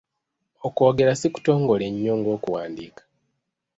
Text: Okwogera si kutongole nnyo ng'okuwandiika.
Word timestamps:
Okwogera 0.67 1.11
si 1.15 1.27
kutongole 1.33 1.85
nnyo 1.91 2.13
ng'okuwandiika. 2.19 3.03